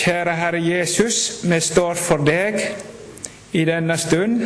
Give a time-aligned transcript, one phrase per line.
[0.00, 2.56] Kjære Herre Jesus, vi står for deg
[3.52, 4.38] i denne stund,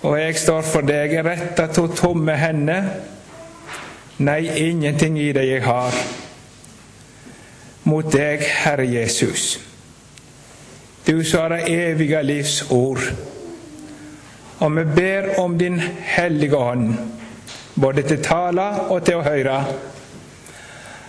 [0.00, 1.12] og jeg står for deg.
[1.12, 2.86] Jeg retter to tomme hender.
[4.24, 5.98] Nei, ingenting i det jeg har.
[7.84, 9.58] Mot deg, Herre Jesus.
[11.04, 13.04] Du som har det evige livs ord.
[14.64, 15.76] Og vi ber om Din
[16.16, 16.94] Hellige Ånd,
[17.76, 19.60] både til tale og til å høre.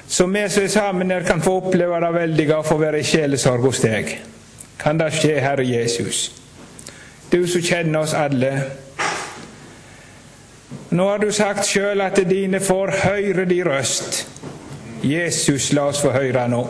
[0.09, 3.05] Så vi som er sammen her, kan få oppleve det veldige å få være i
[3.05, 4.15] sjelesorg hos deg.
[4.81, 6.31] Kan det skje, Herre Jesus?
[7.29, 8.49] Du som kjenner oss alle.
[10.89, 14.23] Nå har du sagt sjøl at dine får høre din røst.
[15.05, 16.63] Jesus, la oss få høre nå.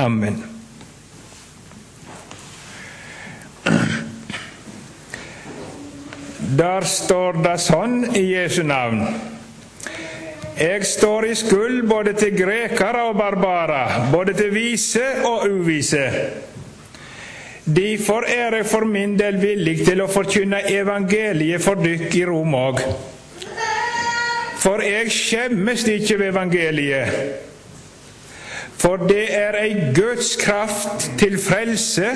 [0.00, 0.40] Amen.
[6.56, 9.33] Der står det sånn i Jesu navn.
[10.54, 16.04] Jeg står i skuld både til grekere og barbarer, både til vise og uvise.
[17.64, 22.54] Derfor er jeg for min del villig til å forkynne evangeliet for dykk i Rom
[22.54, 22.82] òg.
[24.62, 27.20] For jeg skjemmes ikke ved evangeliet.
[28.78, 32.10] For det er ei Guds kraft til frelse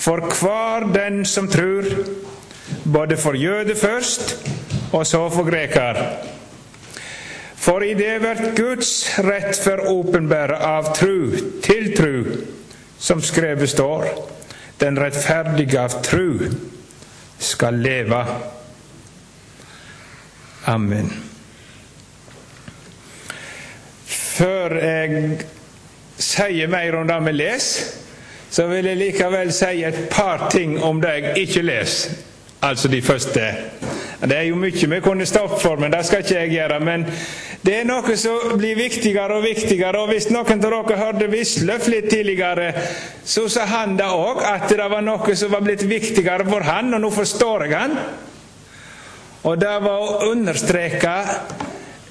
[0.00, 1.88] for hver den som tror,
[2.84, 4.36] både for jøde først,
[4.92, 5.98] og så for greker.
[7.70, 12.14] For i det vert Guds rett for åpenbære av tru til tru,
[12.98, 14.08] som skrevet står.
[14.82, 16.48] Den rettferdige av tru
[17.38, 18.18] skal leve.
[20.66, 21.12] Amen.
[24.10, 25.38] Før jeg
[26.18, 27.94] sier mer om det vi leser,
[28.50, 32.18] så vil jeg likevel si et par ting om det jeg ikke leser.
[32.62, 33.40] Altså de første.
[34.20, 36.80] Det er jo mye vi kunne stoppet for, men det skal ikke jeg gjøre.
[36.84, 37.06] Men
[37.64, 40.02] det er noe som blir viktigere og viktigere.
[40.02, 42.72] Og hvis noen av dere hørte Wisløff litt tidligere,
[43.24, 46.92] så sa han da òg at det var noe som var blitt viktigere for han,
[46.94, 47.96] og nå forstår jeg han.
[49.48, 51.14] Og det var å understreke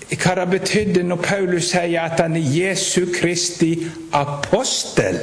[0.09, 3.75] hva det betydde når Paulus sier at han er Jesu Kristi
[4.17, 5.21] apostel.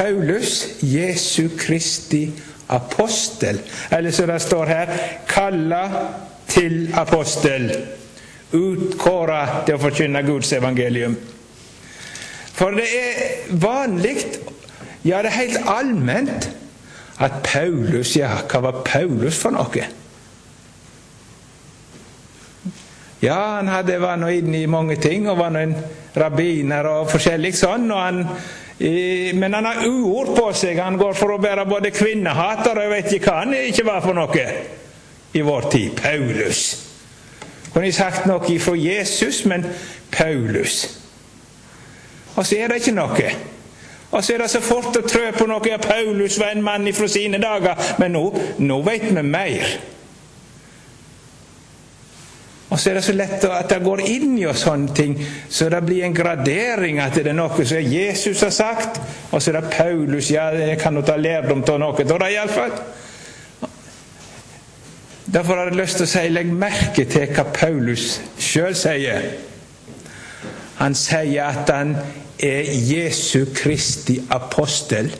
[0.00, 2.32] Paulus, Jesu Kristi
[2.66, 3.58] apostel.
[3.90, 4.92] Eller som det står her
[5.28, 5.82] kalla
[6.48, 7.68] til apostel.
[8.52, 11.18] Utkåra til å forkynne Guds evangelium.
[12.56, 14.16] For det er vanlig,
[15.04, 16.48] ja, det er helt allment,
[17.20, 19.84] at Paulus Ja, hva var Paulus for noe?
[23.20, 25.76] Ja, han hadde, var nå inne i mange ting, og var nå en
[26.16, 27.90] rabbiner og forskjellig sånn.
[27.92, 28.22] og han
[28.80, 30.78] men han har uord på seg.
[30.80, 34.00] Han går for å være både kvinnehater og jeg vet ikke hva han ikke var
[34.04, 34.46] for noe
[35.36, 35.90] i vår tid.
[36.00, 36.62] Paulus.
[37.70, 39.66] Kunne jeg sagt noe ifra Jesus, men
[40.10, 40.82] Paulus.
[42.34, 43.30] Og så er det ikke noe.
[44.10, 45.78] Og så er det så fort å trø på noe.
[45.82, 47.78] Paulus var en mann ifra sine dager.
[48.00, 48.24] Men nå,
[48.58, 49.76] nå vet vi mer.
[52.70, 55.16] Og så er det så lett at det går inn i oss sånne ting,
[55.50, 57.00] så det blir en gradering.
[57.02, 59.00] At det er noe som Jesus har sagt,
[59.30, 62.30] og så er det Paulus Ja, jeg kan jo ta lærdom av noe av det,
[62.36, 62.76] iallfall.
[65.30, 69.28] Derfor har jeg lyst til å si legg merke til hva Paulus sjøl sier.
[70.80, 71.96] Han sier at han
[72.40, 75.10] er Jesu Kristi apostel,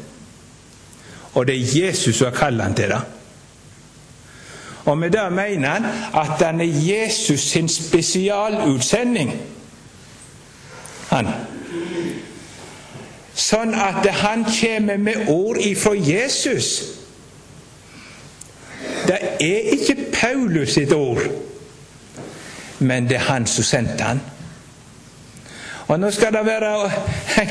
[1.35, 3.03] og det er Jesus som har kalt han til det.
[4.85, 9.33] Og med det mener han at han er Jesus sin spesialutsending.
[11.11, 11.29] Han.
[13.35, 16.83] Sånn at han kommer med ord ifra Jesus.
[19.07, 21.23] Det er ikke Paulus sitt ord,
[22.79, 24.21] men det er han som sendte han.
[25.91, 26.91] Og nå skal det være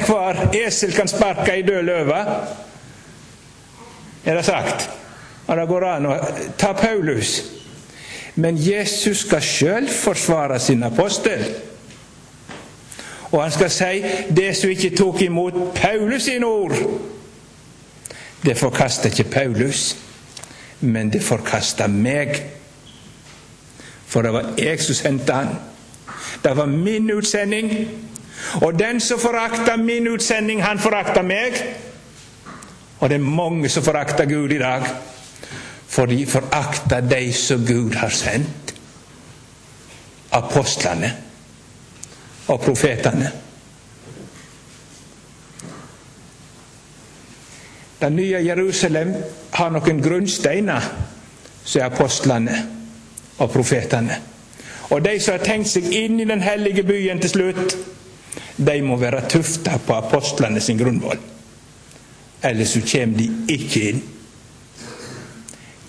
[0.08, 2.20] hver esel kan sparke i død løve,
[4.26, 4.90] er det sagt.
[5.50, 6.18] Og det går an å
[6.62, 7.40] ta Paulus.
[8.38, 11.42] Men Jesus skal sjøl forsvare sin apostel.
[13.32, 14.04] Og han skal si
[14.34, 16.78] det som ikke tok imot Paulus sine ord,
[18.46, 19.98] det forkaster ikke Paulus,
[20.80, 22.38] men det forkaster meg.
[24.08, 25.54] For det var jeg som sendte han.
[26.44, 27.74] Det var min utsending.
[28.62, 31.58] Og den som forakter min utsending, han forakter meg.
[33.00, 34.86] Og det er mange som forakter Gud i dag
[35.90, 38.74] for de forakter de som Gud har sendt.
[40.32, 41.10] Apostlene
[42.48, 43.32] og profetene.
[48.00, 49.16] Det nye Jerusalem
[49.58, 50.86] har noen grunnsteiner
[51.64, 52.60] som er apostlene
[53.40, 54.20] og profetene.
[54.90, 57.76] Og de som har tenkt seg inn i den hellige byen til slutt,
[58.58, 61.20] de må være tufta på apostlene sin grunnvoll.
[62.44, 64.02] Ellers så kommer de ikke inn.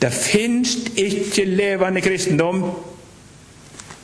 [0.01, 2.63] Det fins ikke levende kristendom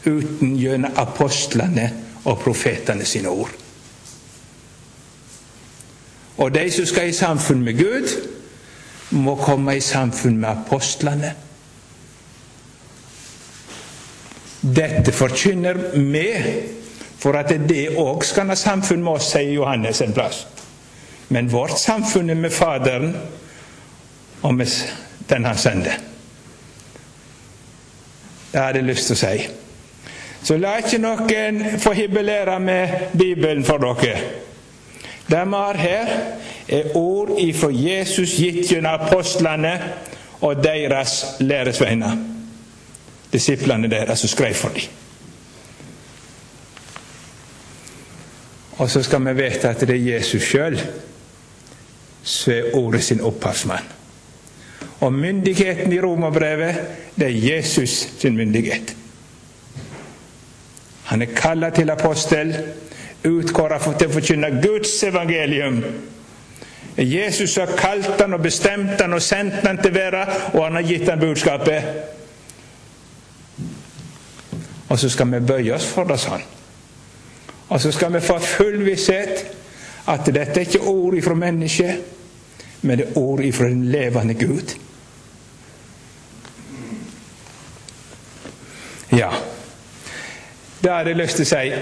[0.06, 1.87] uten gjennom apostlene
[2.26, 3.54] og profetene sine ord.
[6.37, 8.12] Og de som skal i samfunn med Gud,
[9.10, 11.32] må komme i samfunn med apostlene.
[14.60, 16.26] Dette forkynner vi
[17.19, 20.44] for at det òg skal ha samfunn med oss, sier Johannes en plass.
[21.32, 23.14] Men vårt samfunn er med Faderen
[24.43, 24.70] og med
[25.28, 25.93] den han sendte.
[28.52, 29.46] Det hadde jeg lyst til å si.
[30.46, 34.20] Så la ikke noen få hibelere med Bibelen for dere.
[35.26, 36.12] Det vi har her,
[36.69, 39.73] er ord ifra Jesus gitt gjennom apostlene
[40.40, 42.14] og deres læresveiner.
[43.32, 44.87] Disiplene deres som skrev for dem.
[48.79, 50.79] Og så skal vi vite at det er Jesus sjøl
[52.22, 53.95] som er ordet sin opphavsmann.
[55.00, 56.76] Og myndigheten i romerbrevet,
[57.16, 58.96] det er Jesus sin myndighet.
[61.04, 62.54] Han er kalla til apostel,
[63.25, 65.82] utkåra til å forkynne Guds evangelium.
[66.96, 70.88] Jesus har kalt han og bestemt han og sendt han til verden, og han har
[70.88, 71.82] gitt han budskapet.
[74.88, 76.43] Og så skal vi bøye oss for det sånn.
[77.69, 79.44] Og så skal vi få full visshet
[80.08, 82.02] at dette er ikke ord ifra mennesket,
[82.87, 84.76] men det er ord ifra den levende Gud.
[90.82, 91.73] Ja, det lyst til å si.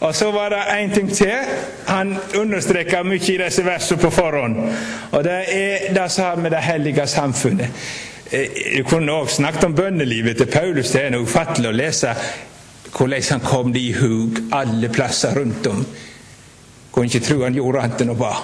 [0.00, 1.32] Og så var det én ting til.
[1.86, 4.56] Han understreker mye i disse versene på forhånd.
[5.12, 7.68] Og det er det som har med det hellige samfunnet
[8.32, 10.92] eh, kunne òg snakket om bønnelivet til Paulus.
[10.92, 12.14] Det er noe ufattelig å lese
[12.90, 15.84] hvordan han kom det i hug alle plasser rundt om.
[16.90, 18.34] Kunne ikke tro han gjorde annet enn å ba.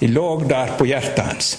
[0.00, 1.56] De lå der på hjertet hans.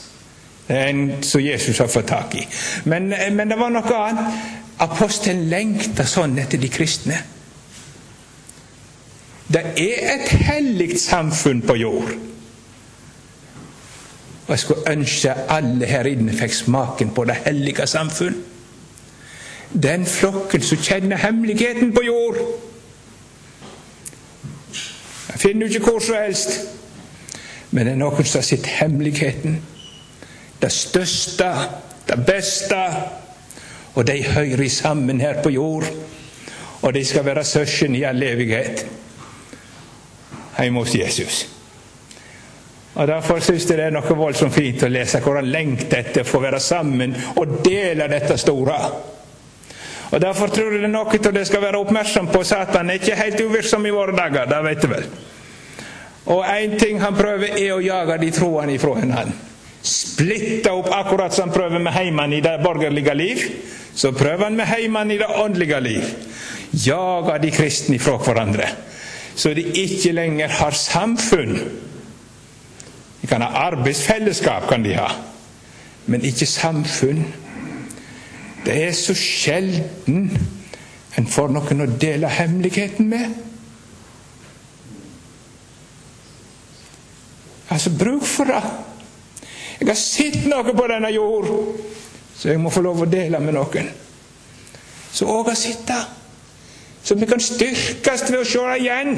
[0.68, 2.48] Det er en som Jesus har fått tak i.
[2.84, 4.68] Men, eh, men det var noe annet.
[4.80, 7.18] Apostelen lengta sånn etter de kristne.
[9.50, 12.12] Det er et hellig samfunn på jord.
[14.46, 18.38] Og jeg skulle ønske alle her inne fikk smaken på det hellige samfunn.
[19.74, 22.40] Den flokken som kjenner hemmeligheten på jord.
[25.30, 26.50] Jeg finner du ikke hvor som helst.
[27.72, 29.60] Men det er noen som har sett hemmeligheten.
[30.62, 31.50] Det største,
[32.10, 32.82] det beste.
[33.96, 35.86] Og de hører sammen her på jord.
[36.82, 38.86] Og de skal være søsken i all evighet
[40.60, 41.48] hjemme hos Jesus.
[42.94, 46.26] Og Derfor syns jeg det er noe voldsomt fint å lese hvor han lengter etter
[46.26, 48.80] å få være sammen og dele dette store.
[50.10, 52.44] Og Derfor tror jeg det er noe av det skal være oppmerksom på.
[52.44, 55.06] Satan er ikke helt uvirksom i våre dager, det vet du vel.
[56.30, 59.49] Og én ting han prøver, er å jage de troende ifra hverandre.
[59.90, 63.42] Splitte opp akkurat som han prøver med heimen i det borgerlige liv.
[63.96, 66.06] Så prøver han med heimen i det åndelige liv.
[66.70, 68.68] jager de kristne ifra hverandre
[69.40, 71.56] så de ikke lenger har samfunn.
[73.22, 75.08] De kan ha arbeidsfellesskap, kan de ha,
[76.06, 77.24] men ikke samfunn.
[78.66, 80.34] Det er så sjelden
[81.18, 83.32] en får noen å dele hemmeligheten med.
[87.70, 88.64] Altså, bruk for det.
[89.80, 91.50] Jeg har sett noe på denne jord
[92.40, 93.90] så jeg må få lov å dele med noen.
[95.12, 96.00] Så òg har sett det.
[97.04, 99.18] Så vi kan styrkes ved å se det igjen.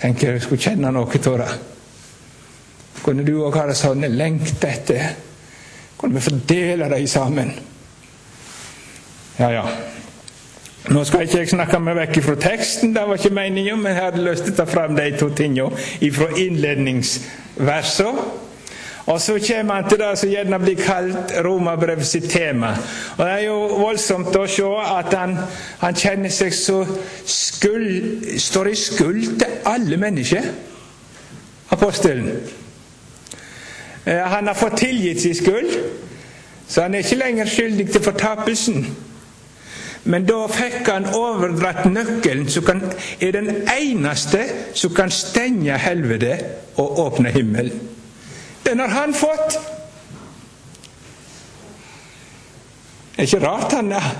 [0.00, 1.52] Tenker jeg skulle kjenne noe av det.
[3.04, 5.14] Kunne du òg ha det sånn lengt etter?
[5.98, 7.54] Kunne vi fordele det sammen?
[9.38, 9.66] Ja, ja.
[10.90, 14.02] Nå skal ikke jeg snakke meg vekk fra teksten, det var ikke meningen, men jeg
[14.02, 18.24] hadde lyst til å ta fram de to tingene fra innledningsversene.
[19.06, 22.72] Og så kommer han til det som gjerne blir kalt romerbrevet sitt tema.
[23.16, 25.36] Og Det er jo voldsomt å se at han,
[25.80, 26.84] han kjenner seg så
[27.26, 30.50] skuld, står i skuld til alle mennesker,
[31.70, 32.30] apostelen.
[34.06, 35.78] Eh, han har fått tilgitt sin skyld,
[36.68, 38.86] så han er ikke lenger skyldig til fortapelsen.
[40.04, 42.66] Men da fikk han overdratt nøkkelen, som
[43.20, 44.42] er den eneste
[44.74, 46.38] som kan stenge helvete
[46.76, 47.88] og åpne himmelen.
[48.66, 49.58] Den har han fått.
[53.12, 54.14] Det er ikke rart han er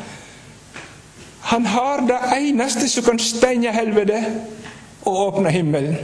[1.42, 4.20] Han har det eneste som kan stenge helvete
[5.02, 5.96] og åpne himmelen.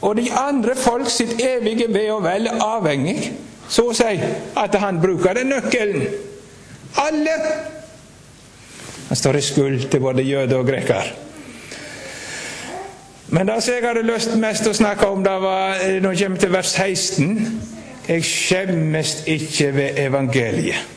[0.00, 3.32] Og de andre folk sitt evige ve og vel avhengig,
[3.68, 4.20] så å si,
[4.56, 6.06] at han bruker den nøkkelen.
[6.96, 7.36] Alle!
[9.08, 11.12] Han står i skuld til både jøde og greker.
[13.28, 16.38] Men det som jeg hadde lyst mest å snakke om, det var eh, når jeg
[16.42, 17.60] til vers 16
[18.08, 20.88] Jeg skjemmes ikke ved evangeliet.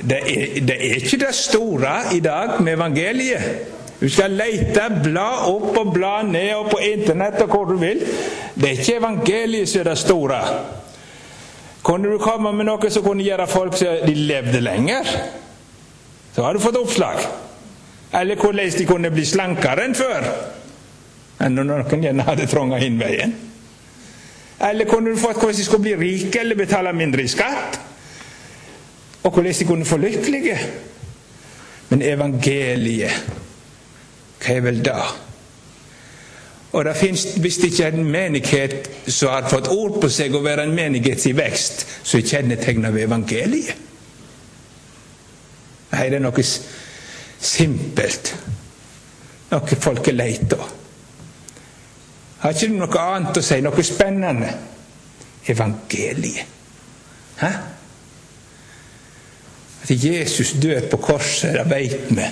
[0.00, 3.72] Det er, det er ikke det store i dag med evangeliet.
[4.00, 8.02] Du skal lete, bla opp og bla ned og på Internett og hvor du vil.
[8.54, 10.40] Det er ikke evangeliet som er det store.
[11.86, 15.06] Kunne du komme med noe som kunne gjøre folk så de levde lenger,
[16.34, 17.20] så har du fått oppslag.
[18.10, 20.26] Eller hvordan de kunne bli slankere enn før.
[21.46, 23.36] Enn når noen gjerne hadde trånga inn veien.
[24.66, 27.78] Eller kunne du fått hvordan de skulle bli rike eller betale mindre i skatt.
[29.22, 30.58] Og hvordan de kunne få lykkelige.
[31.92, 33.30] Men evangeliet,
[34.42, 34.98] hva er vel det?
[36.72, 40.66] Og det fins visst ikke en menighet som har fått ord på seg å være
[40.66, 43.84] en menighet i vekst, som er kjennetegna ved evangeliet.
[45.92, 48.34] Nei, det er noe simpelt.
[49.52, 50.66] Noe folk er lei av.
[52.42, 53.60] Har ikke du noe annet å si?
[53.64, 54.50] Noe spennende?
[55.46, 56.52] Evangeliet.
[57.40, 57.50] Hæ?
[59.86, 62.26] At Jesus dør på korset, det veit vi.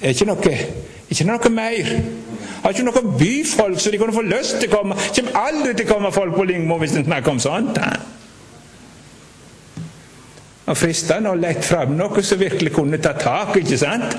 [0.00, 0.56] Det er ikke noe,
[1.08, 1.92] ikke noe mer.
[2.62, 4.98] Har ikke noen byfolk så de kunne få lyst til å komme.
[5.14, 7.78] Kommer aldri til å komme folk på Lingmo hvis en snakker om sånt.
[10.68, 14.18] Og fristende å lette fram noe som virkelig kunne ta tak, ikke sant?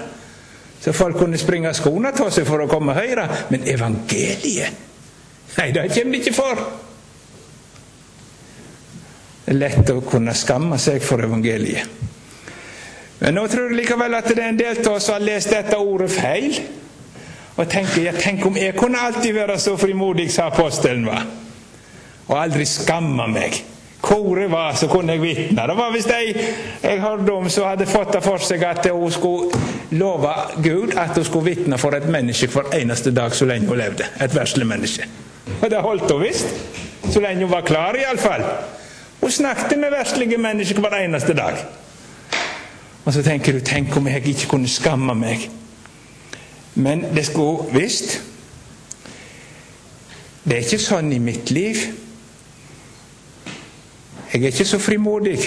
[0.79, 3.27] Så folk kunne springe skoene av seg for å komme høyre.
[3.51, 4.85] Men evangeliet
[5.57, 6.59] Nei, det kommer de ikke for.
[9.43, 11.89] Det er lett å kunne skamme seg for evangeliet.
[13.19, 15.49] Men nå tror jeg likevel at det er en del av oss som har lest
[15.51, 16.59] dette ordet feil.
[17.59, 21.19] Og tenker ja, tenk om jeg kunne alltid være så frimodig sa apostelen va?
[22.29, 23.57] Og aldri skamme meg.
[23.99, 25.65] Hvor jeg var, så kunne jeg vitne.
[25.67, 29.11] Det var visst ei jeg hørte om som hadde fått det for seg at hun
[29.11, 29.59] skulle
[29.99, 30.31] love
[30.63, 34.07] Gud at hun skulle vitne for et menneske hver eneste dag så lenge hun levde.
[34.23, 35.09] Et verslig menneske.
[35.59, 36.55] Og det holdt hun visst.
[37.11, 38.45] Så lenge hun var klar, iallfall.
[39.19, 41.59] Hun snakket med verslige mennesker hver eneste dag.
[43.05, 45.49] Og så tenker du tenk om jeg ikke kunne skamme meg.
[46.75, 48.21] Men det skulle visst
[50.43, 51.77] Det er ikke sånn i mitt liv.
[54.33, 55.37] Jeg er ikke så frimodig.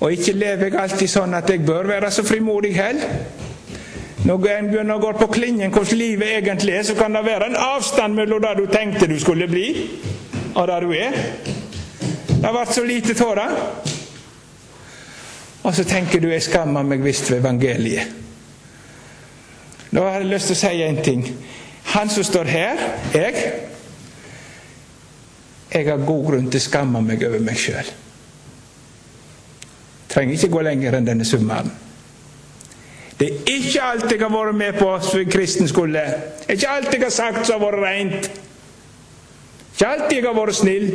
[0.00, 3.16] Og ikke lever jeg alltid sånn at jeg bør være så frimodig heller.
[4.24, 7.48] Når en begynner å gå på klingen hvordan livet egentlig er, så kan det være
[7.50, 9.66] en avstand mellom det du tenkte du skulle bli,
[10.54, 11.16] og det du er.
[12.28, 13.48] Det har vært så lite av det.
[15.62, 18.29] Og så tenker du jeg skammer meg visst ved evangeliet.
[19.90, 21.24] Nå har jeg lyst til å si en ting.
[21.94, 23.52] Han som står her, jeg
[25.70, 27.86] Jeg har god grunn til å skamme meg over meg sjøl.
[30.10, 31.70] Trenger ikke gå lenger enn denne summeren.
[33.20, 36.02] Det er ikke alt jeg har vært med på som en kristen skulle.
[36.40, 38.30] Det er ikke alt jeg har sagt som har vært rent.
[39.74, 40.88] Ikke alltid jeg har vært snill.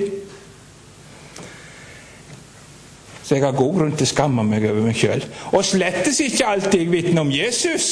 [3.23, 5.23] Så jeg har god grunn til å skamme meg over meg sjøl.
[5.53, 7.87] Og slettes ikke alltid jeg vitner om Jesus.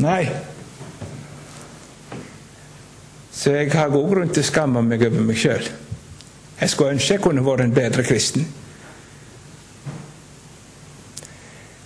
[0.00, 0.24] Nei.
[3.32, 5.68] Så jeg har god grunn til å skamme meg over meg sjøl.
[6.60, 8.46] Jeg skulle ønske jeg kunne vært en bedre kristen.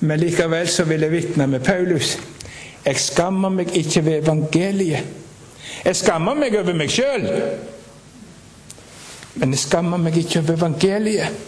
[0.04, 2.16] Men likevel så vil jeg vitne med Paulus.
[2.85, 5.06] Jeg skammer meg ikke ved evangeliet.
[5.85, 7.25] Jeg skammer meg over meg sjøl.
[9.35, 11.38] Men jeg skammer meg ikke over evangeliet.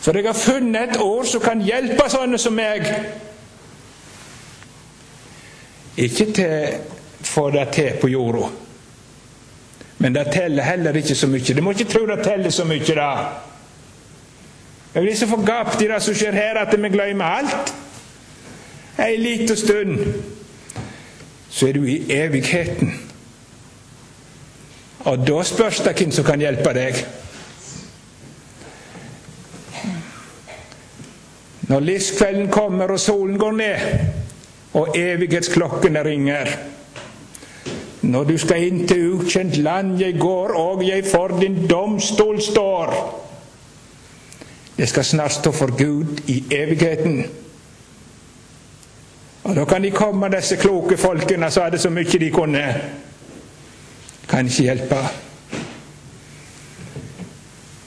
[0.00, 2.86] For jeg har funnet et ord som kan hjelpe sånne som meg
[5.96, 6.78] ikke til
[7.22, 8.48] få det til på jorda.
[9.98, 11.54] Men det teller heller ikke så mye.
[11.54, 13.10] Du må ikke tro det teller så mye, da.
[14.94, 17.74] Jeg blir så forgapt i det som skjer her, at vi glemmer alt.
[19.00, 19.98] Ei lita stund
[21.50, 22.94] så er du i evigheten.
[24.98, 26.98] Og da spørs det hvem som kan hjelpe deg.
[31.70, 34.19] Når livskvelden kommer og solen går ned,
[34.72, 36.50] og evighetsklokkene ringer.
[38.02, 42.94] Når du skal inn til ukjent land jeg går, og jeg for din domstol står.
[44.76, 47.24] Det skal snart stå for Gud i evigheten.
[49.44, 52.64] Og Da kan de komme, disse kloke folkene som hadde så mye de kunne.
[54.28, 54.96] Kan ikke hjelpe.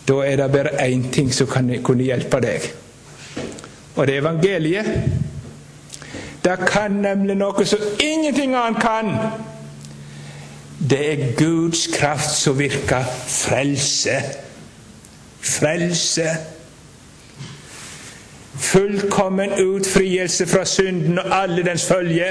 [0.07, 2.73] Da er det bare én ting som kan kunne hjelpe deg,
[3.95, 4.85] og det er evangeliet.
[6.43, 9.13] Det kan nemlig noe som ingenting annet kan.
[10.89, 14.17] Det er Guds kraft som virker frelse
[15.43, 16.27] frelse.
[18.59, 22.25] Fullkommen utfrielse fra synden og alle dens følge.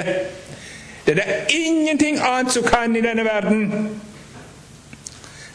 [1.06, 3.72] Det er ingenting annet som kan i denne verden.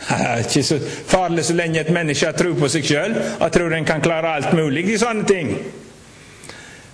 [0.07, 3.49] Det er ikke så farlig så lenge et menneske har tro på seg sjøl og
[3.51, 5.49] tror en kan klare alt mulig i sånne ting.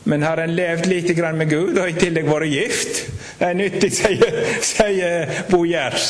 [0.03, 3.03] Men har en levd lite grann med Gud og i tillegg vært gift
[3.39, 6.09] Det er nyttig, sier, sier Bo Gjers.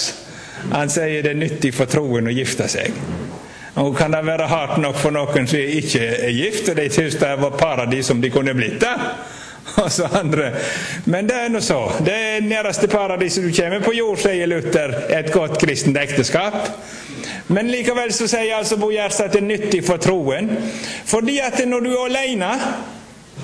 [0.72, 2.94] Han sier det er nyttig for troen å gifte seg.
[3.82, 7.18] Og kan det være hardt nok for noen som ikke er gift, og de syns
[7.18, 8.94] det var paradis som de kunne blitt det?
[9.82, 10.52] Og så andre.
[11.06, 11.80] Men det er nå så.
[12.06, 16.58] Det er nærmeste paradiset du kommer på jord, sier Luther, et godt kristent ekteskap.
[17.48, 20.52] Men likevel så sier altså Bo Gjerstad at det er nyttig for troen.
[21.10, 22.52] Fordi at når du er alene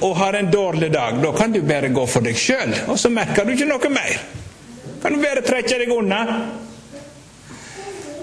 [0.02, 3.12] og har en dårlig dag, da kan du bare gå for deg sjøl, og så
[3.12, 4.22] merker du ikke noe mer.
[5.02, 6.24] Kan du bare trekke deg unna.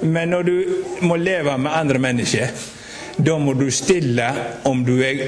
[0.00, 0.56] Men når du
[1.08, 2.50] må leve med andre mennesker,
[3.16, 4.26] da må du stille
[4.68, 5.22] om du er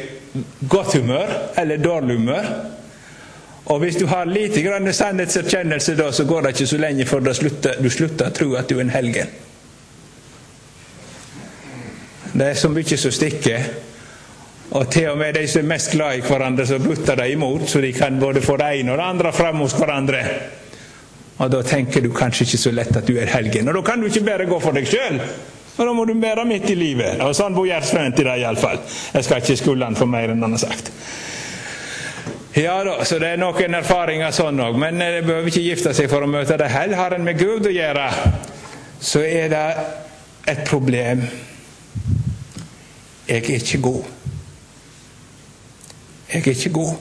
[0.69, 2.51] godt humør eller dårlig humør.
[3.69, 7.33] Og hvis du har lite grann sannhetserkjennelse da, så går det ikke så lenge før
[7.37, 9.33] slutter, du slutter å tro at du er en helgen.
[12.33, 13.71] Det er så mye som stikker.
[14.77, 17.65] Og til og med de som er mest glad i hverandre, så butter de imot,
[17.71, 20.25] så de kan både få det ene og det andre fram hos hverandre.
[21.39, 23.71] Og da tenker du kanskje ikke så lett at du er helgen.
[23.71, 25.21] Og da kan du ikke bare gå for deg sjøl.
[25.79, 27.23] Og da må du bære midt i livet.
[27.23, 28.81] Og sånn bor Gjerds til det iallfall.
[29.15, 30.91] Jeg skal ikke skylde han for mer enn han har sagt.
[32.59, 36.09] Ja da, så det er noen erfaringer sånn òg, men det behøver ikke gifte seg
[36.11, 36.99] for å møte det heller.
[36.99, 38.09] Har en med Gud å gjøre,
[38.99, 39.67] så er det
[40.51, 41.23] et problem.
[43.29, 44.18] Jeg er ikke god.
[46.29, 46.97] Jeg er ikke god.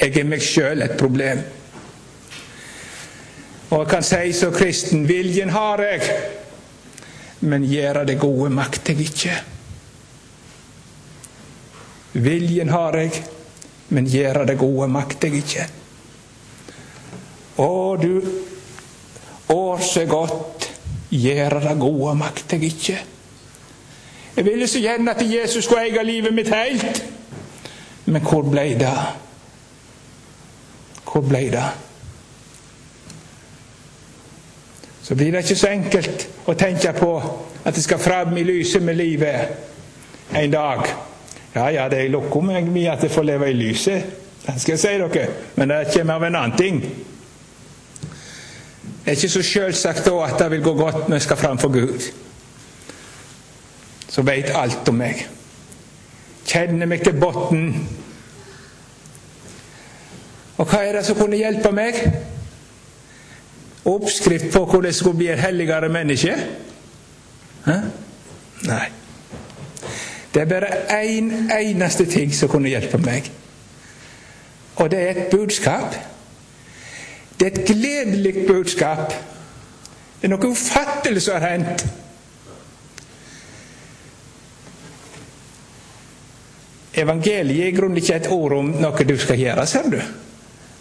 [0.00, 1.42] Jeg er meg sjøl et problem.
[3.72, 6.08] Og jeg kan si som kristen viljen har jeg,
[7.48, 9.36] men gjøre det gode makter jeg ikke.
[12.12, 13.22] Viljen har jeg,
[13.88, 15.68] men gjøre det gode makter jeg ikke.
[17.62, 18.12] Å, du
[19.52, 20.68] år så godt,
[21.10, 23.00] gjøre det gode makter jeg ikke.
[24.36, 27.04] Jeg ville så gjerne at Jesus skulle eie livet mitt helt.
[28.04, 28.98] Men hvor ble det?
[31.04, 31.66] Hvor ble det?
[35.02, 37.10] så blir det ikke så enkelt å tenke på
[37.64, 40.86] at det skal fram i lyset med livet en dag.
[41.54, 44.06] Ja, ja, det lukker meg mye at jeg får leve i lyset,
[44.46, 46.80] det skal jeg si dere, men det kommer av en annen ting.
[49.02, 51.58] Det er ikke så selvsagt da at det vil gå godt når jeg skal fram
[51.58, 52.08] for Gud,
[54.12, 55.24] som veit alt om meg.
[56.44, 57.72] Kjenner meg til bunnen.
[60.60, 61.98] Og hva er det som kunne hjelpe meg?
[63.84, 66.36] oppskrift på hvordan jeg skulle bli et helligere menneske?
[67.66, 67.72] Hæ?
[68.62, 68.86] Nei.
[70.34, 70.66] Det er bare
[71.04, 73.32] én en, eneste ting som kunne hjelpe meg.
[74.76, 75.94] Og det er et budskap.
[77.40, 79.12] Det er et gledelig budskap.
[80.22, 81.86] Det er noe ufattelig som har hendt.
[86.94, 89.98] Evangeliet er i grunnen ikke et ord om noe du skal gjøre, ser du.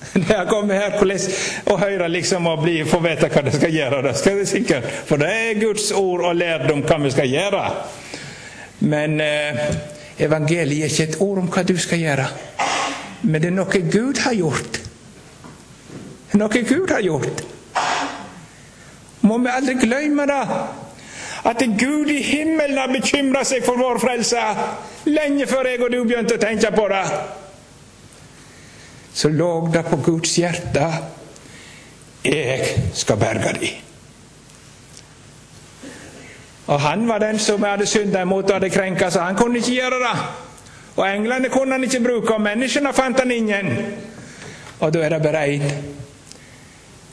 [0.17, 0.95] Når jeg kommer her
[1.71, 4.87] og hører liksom og bli, får vite hva de skal gjøre, det skal det sikkert.
[5.07, 7.63] For det er Guds ord og lærdom hva vi skal gjøre.
[8.81, 9.61] Men eh,
[10.19, 12.27] evangeliet er ikke et ord om hva du skal gjøre.
[13.21, 14.81] Men det er noe Gud har gjort.
[16.33, 17.43] Noe Gud har gjort.
[19.21, 20.43] Må vi aldri glemme det?
[21.43, 24.41] At Gud i himmelen har bekymra seg for vår frelse
[25.09, 27.05] lenge før jeg og du begynte å tenke på det
[29.13, 30.87] så lå det på Guds hjerte
[32.23, 33.71] jeg skal berge deg.
[36.71, 39.73] Og han var den som hadde synda imot og hadde krenka, så han kunne ikke
[39.73, 40.13] gjøre det.
[40.95, 43.73] Og englene kunne han ikke bruke, og menneskene fant han ingen.
[44.79, 45.65] Og da er det bare én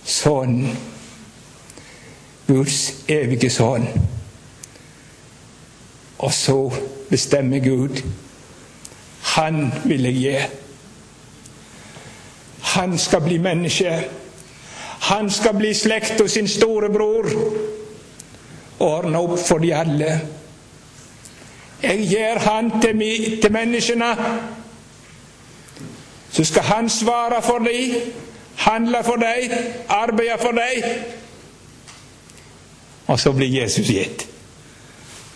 [0.09, 0.61] sånn
[2.47, 3.88] Guds evige sønn.
[6.18, 6.72] Og så
[7.11, 8.02] bestemmer Gud.
[9.22, 10.37] Han vil jeg gi.
[12.61, 14.09] Han skal bli menneske.
[15.00, 17.31] Han skal bli slekt hos sin storebror.
[18.78, 20.20] og Ordne opp for de alle.
[21.83, 23.02] Jeg gir han til,
[23.42, 24.16] til menneskene.
[26.31, 27.94] Så skal han svare for dem,
[28.57, 29.52] handle for dem,
[29.88, 30.83] arbeide for dem.
[33.07, 34.28] Og så blir Jesus gitt.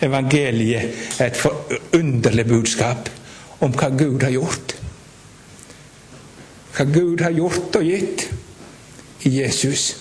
[0.02, 3.10] Evangeliet et forunderlig budskap
[3.62, 4.72] om hva Gud har gjort
[6.72, 8.28] hva Gud har gjort og gitt
[9.28, 9.96] i Jesus.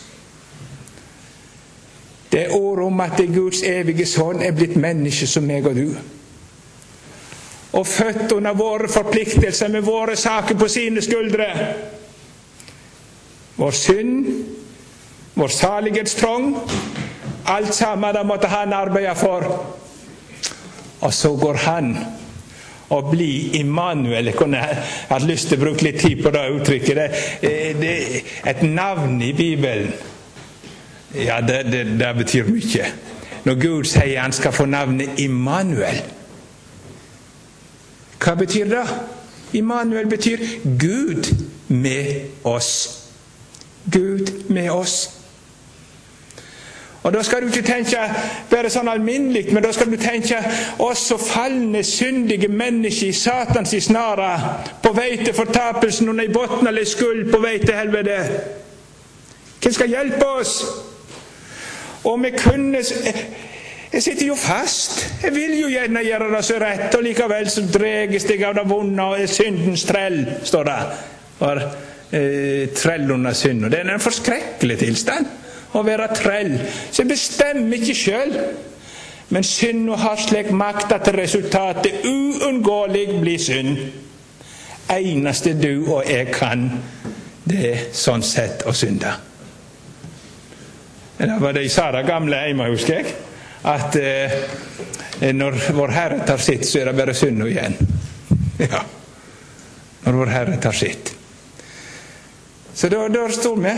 [2.31, 5.89] Det er ordet om at Guds evige sønn er blitt menneske som meg og du.
[7.75, 11.49] Og født under våre forpliktelser med våre saker på sine skuldre.
[13.59, 14.25] Vår synd,
[15.35, 16.55] vår salighetstrong,
[17.51, 19.47] alt sammen det måtte han arbeide for.
[21.01, 21.95] Og så går han
[22.91, 24.25] og blir Immanuel.
[24.25, 24.61] Jeg kunne
[25.09, 26.97] hatt lyst til å bruke litt tid på det uttrykket.
[27.41, 29.93] Det, det, et navn i Bibelen
[31.15, 32.89] ja, det, det, det betyr mye.
[33.43, 36.03] Når Gud sier han skal få navnet Immanuel,
[38.21, 38.83] hva betyr det?
[39.57, 40.43] Immanuel betyr
[40.79, 41.31] Gud
[41.67, 42.99] med oss.
[43.91, 45.20] Gud med oss.
[47.03, 47.97] Og Da skal du ikke tenke
[48.49, 50.37] bare sånn alminnelig, men da skal du tenke
[50.85, 54.29] oss så falne, syndige mennesker i Satans snare,
[54.83, 58.19] på vei til fortapelsen under i bunnløs skuld, på vei til helvete.
[59.61, 60.55] Hvem skal hjelpe oss?
[62.03, 62.81] Og vi kunne
[63.91, 65.01] Jeg sitter jo fast.
[65.23, 68.63] Jeg vil jo gjerne gjøre det så rett, og likevel så dreges jeg av det
[68.69, 70.77] vonde og er syndens trell, står det.
[71.41, 73.71] For eh, trell under synden.
[73.71, 75.40] Det er en forskrekkelig tilstand
[75.73, 76.53] å være trell.
[76.91, 78.37] Så jeg bestemmer ikke sjøl.
[79.31, 83.77] Men synda har slik makt at resultatet uunngåelig blir synd.
[84.91, 86.65] Eneste du og jeg kan,
[87.47, 89.13] det er sånn sett å synde.
[91.21, 93.15] Det var det jeg sa det gamle Eima, husker jeg.
[93.71, 94.35] At eh,
[95.31, 97.77] når Vår Herre tar sitt, så er det bare synda igjen.
[98.61, 98.83] Ja.
[100.03, 101.15] Når Vår Herre tar sitt.
[102.73, 103.71] Så da, står vi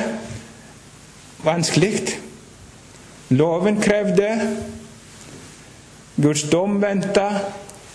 [1.44, 2.20] vanskelig.
[3.34, 4.30] Loven krevde,
[6.16, 7.30] Guds dom venta.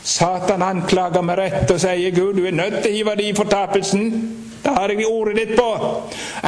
[0.03, 3.37] Satan anklager med rett og sier Gud, du er nødt til å hive deg i
[3.37, 4.07] fortapelsen.
[4.63, 5.69] Det har jeg ordet ditt på.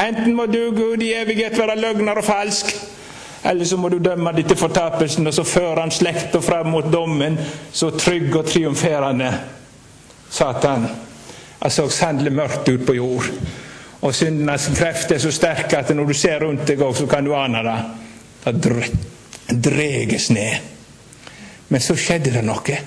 [0.01, 2.73] Enten må du, Gud, i evighet være løgner og falsk,
[3.43, 6.89] eller så må du dømme deg til fortapelsen, og så fører han slekta fram mot
[6.93, 7.37] dommen,
[7.71, 9.31] så trygg og triumferende.
[10.31, 10.87] Satan.
[11.61, 13.27] Det så sannelig mørkt ut på jord.
[14.01, 17.35] Og syndenes kreft er så sterk at når du ser rundt deg, så kan du
[17.37, 17.79] ane det.
[18.45, 20.71] Det dreges ned.
[21.69, 22.79] Men så skjedde det noe.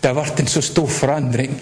[0.00, 1.54] Det ble en så stor forandring.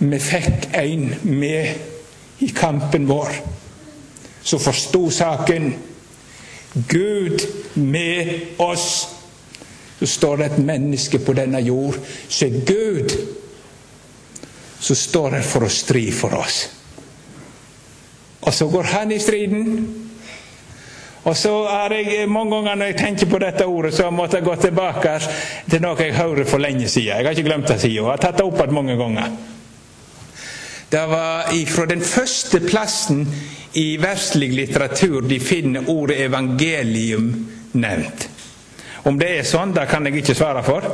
[0.00, 3.34] Vi fikk en med i kampen vår
[4.42, 5.70] som forsto saken.
[6.88, 9.08] Gud med oss.
[9.98, 13.18] Så står det et menneske på denne jord som er Gud,
[14.80, 16.79] Så står det for å stri for oss.
[18.40, 19.66] Og så går han i striden.
[21.24, 24.46] Og så har jeg mange ganger når jeg tenker på dette ordet, så måtte jeg
[24.46, 25.18] gå tilbake
[25.68, 27.12] til noe jeg hørte for lenge siden.
[27.12, 27.98] Jeg har ikke glemt det siden.
[27.98, 29.34] Jeg har tatt det opp igjen mange ganger.
[30.90, 33.26] Det var fra den første plassen
[33.78, 37.28] i verslig litteratur de finner ordet evangelium
[37.78, 38.26] nevnt.
[39.06, 40.88] Om det er sånn, det kan jeg ikke svare for,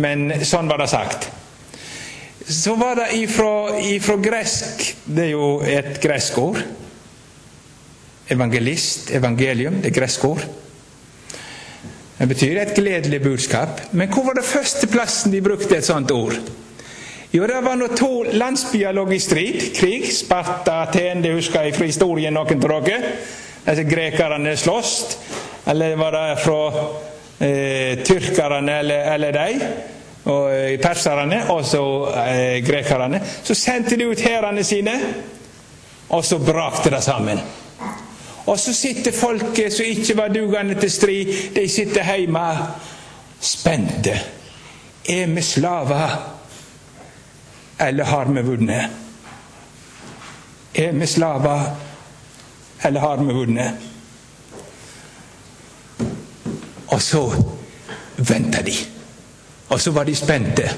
[0.00, 1.28] men sånn var det sagt.
[2.48, 6.58] Så var det ifra, ifra gresk Det er jo et gresk ord.
[8.32, 10.44] Evangelist, evangelium, det er gresk ord.
[12.18, 13.80] Det betyr et gledelig budskap.
[13.92, 16.36] Men hvor var det førsteplassen de brukte et sånt ord?
[17.32, 20.04] Jo, det var når to landsbyer lå i strid, krig.
[20.12, 23.14] Sparta, Aten, det husker jeg fra historien noen av dere.
[23.64, 24.92] Altså, grekerne sloss.
[25.66, 26.60] Eller var det fra
[27.40, 29.70] eh, tyrkerne eller, eller de?
[30.28, 31.82] Og eh, perserne, og så
[32.26, 33.22] eh, grekerne.
[33.42, 34.94] Så sendte de ut hærene sine,
[36.12, 37.40] og så brakte det sammen.
[38.46, 42.46] Og så sitter folket som ikke var dugende til strid, de sitter hjemme
[43.40, 44.20] spente.
[45.08, 46.34] Er vi slaver,
[47.80, 48.90] eller har vi vunnet?
[50.74, 51.76] Er vi slaver,
[52.84, 53.72] eller har vi vunnet?
[56.86, 57.44] Og så
[58.16, 58.74] venta de.
[59.68, 60.70] Og så var de spente.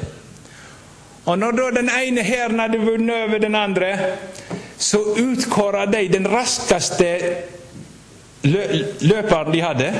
[1.24, 3.98] Og når da den ene hæren hadde vunnet over den andre,
[4.78, 7.18] så utkåra de den raskeste
[9.00, 9.92] løperen de hadde.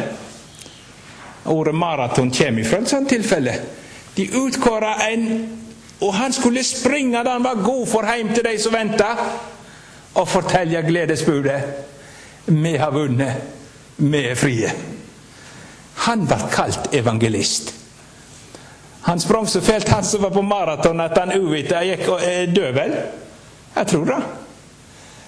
[1.44, 3.54] Ordet maraton kommer fra et sånt tilfelle.
[4.16, 5.24] De utkåra en,
[6.00, 9.14] og han skulle springe da han var god for hjem til de som venta,
[10.14, 11.60] og fortelle gledesbudet.
[12.46, 13.34] Vi har vunnet.
[13.96, 14.70] Vi er frie.
[16.04, 17.72] Han ble kalt evangelist.
[19.04, 22.46] Han sprang så fælt, han som var på maraton, at han uvita gikk og er
[22.46, 22.94] død, vel?
[23.76, 24.22] Jeg tror det.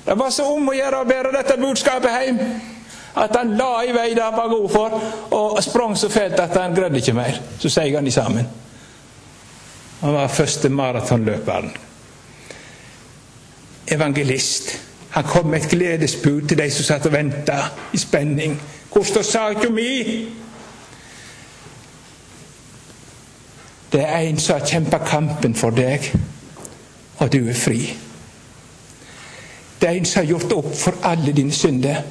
[0.06, 2.40] Det var så om å gjøre å bære dette budskapet hjem
[3.16, 4.96] at han la i vei det han var god for,
[5.32, 7.40] og sprang så fælt at han greide ikke mer.
[7.58, 8.48] Så seig han de sammen.
[10.00, 11.70] Han var første maratonløperen.
[13.88, 14.72] Evangelist.
[15.10, 17.56] Han kom med et gledesbud til de som satt og venta
[17.92, 18.58] i spenning.
[18.92, 20.28] Hvor står saka mi?
[23.92, 26.11] Det er en som har kjempa kampen for deg,
[27.18, 27.81] og du er fri.
[29.81, 32.03] Det er en som har gjort opp for alle dine synder.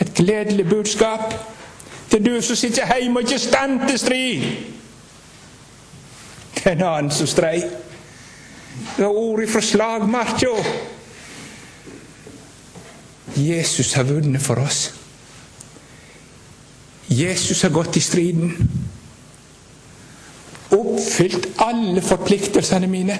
[0.00, 1.34] Et gledelig budskap
[2.10, 4.42] til du som sitter hjemme og ikke stand til strid.
[6.54, 7.62] Det er en annen som strei.
[8.96, 10.54] Det er ord fra slagmarka.
[13.36, 14.94] Jesus har vunnet for oss.
[17.08, 18.52] Jesus har gått i striden.
[20.70, 23.18] Oppfylt alle forpliktelsene mine.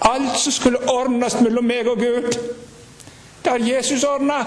[0.00, 2.34] Alt som skulle ordnes mellom meg og Gud,
[3.44, 4.40] det har Jesus ordna.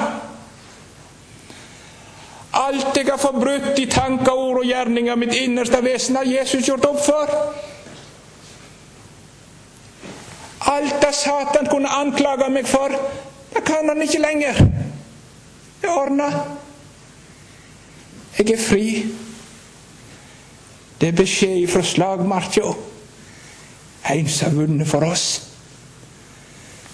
[2.53, 6.85] Alt jeg har forbrutt i tanker, ord og gjerninger, mitt innerste vesen, har Jesus gjort
[6.85, 7.33] opp for.
[10.67, 12.93] Alt det Satan kunne anklage meg for,
[13.53, 14.57] det kan han ikke lenger.
[15.81, 16.31] Det er ordna.
[18.37, 18.87] Jeg er fri.
[21.01, 22.73] Det er beskjed fra slagmarka.
[24.13, 25.27] En som har vunnet for oss.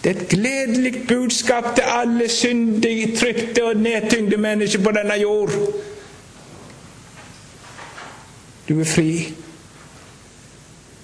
[0.03, 5.51] Det er et gledelig budskap til alle syndige, trykte og nedtyngde mennesker på denne jord.
[8.69, 9.33] Du er fri.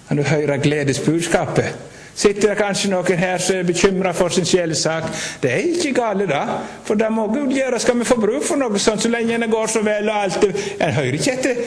[0.07, 1.75] Kan du høre gledesbudskapet?
[2.15, 5.05] Sitter det kanskje noen her som er bekymra for sin sjelesak?
[5.43, 6.41] Det er ikke gale, da.
[6.83, 7.79] For det må Gud gjøre.
[7.79, 10.43] Skal vi få bruk for noe sånt så lenge det går så vel og alt
[10.49, 11.62] En hører ikke etter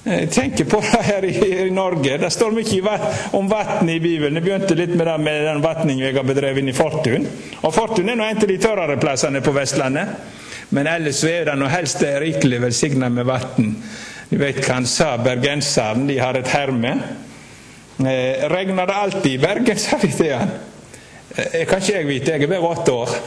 [0.00, 1.32] jeg tenker på det her i,
[1.66, 2.16] i Norge.
[2.18, 2.98] Det står mye
[3.36, 4.38] om vann i Bibelen.
[4.38, 7.26] Jeg begynte litt med det med den vanningen jeg har bedrevet i Fortun.
[7.60, 10.14] Og Fortun er nå en av de tørrere plassene på Vestlandet.
[10.72, 13.74] Men ellers er det nå helst rikelig velsigna med vann.
[14.30, 16.06] Du vet hva han sa, bergenseren.
[16.08, 16.94] De har et herme.
[18.00, 20.54] Eh, regner det alltid i Bergen, sa de til han.
[21.40, 23.10] Eh, kan ikke jeg vite, jeg er bare åtte år.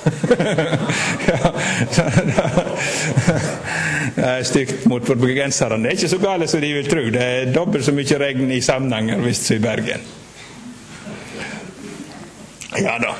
[4.15, 5.83] det er stygt mot bergenserne.
[5.83, 7.03] Det er ikke så gale som de vil tro.
[7.13, 10.01] Det er dobbelt så mye regn i Samnanger hvis i Bergen.
[12.79, 13.13] Ja da.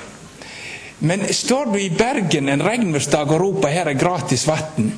[1.04, 4.92] Men står du i Bergen en regnværsdag og roper 'her er gratis vann',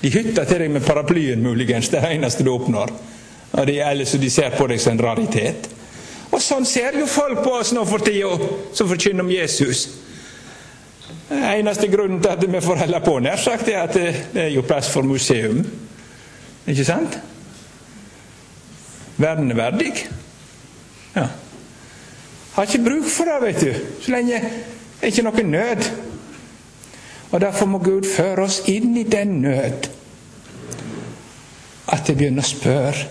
[0.00, 1.88] De hytter til deg med paraplyen, muligens.
[1.88, 2.90] Det er det eneste du oppnår.
[3.52, 5.68] Og de, ellers de ser på deg som en raritet.
[6.36, 8.34] Og sånn ser jo folk på oss nå for tida,
[8.76, 9.86] som forkynner om Jesus.
[11.32, 14.66] Eneste grunnen til at vi får holde på, nær sagt, er at det er jo
[14.66, 15.64] plass for museum.
[16.68, 17.16] Ikke sant?
[19.16, 19.94] Verneverdig.
[21.16, 21.26] Ja.
[22.56, 23.84] Har ikke bruk for det, vet du.
[24.04, 25.88] Så lenge det er ikke noe nød.
[27.30, 29.88] Og Derfor må Gud føre oss inn i den nød
[31.86, 33.06] at jeg begynner å spørre